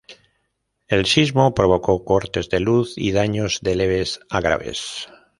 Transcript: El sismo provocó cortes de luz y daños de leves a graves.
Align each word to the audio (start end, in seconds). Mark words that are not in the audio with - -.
El 0.87 1.05
sismo 1.05 1.53
provocó 1.53 2.03
cortes 2.03 2.49
de 2.49 2.59
luz 2.59 2.93
y 2.97 3.11
daños 3.11 3.59
de 3.61 3.75
leves 3.75 4.19
a 4.31 4.41
graves. 4.41 5.07